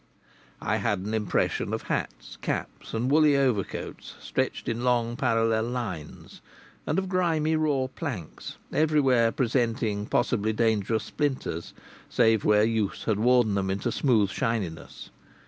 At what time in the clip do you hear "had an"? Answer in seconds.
0.77-1.13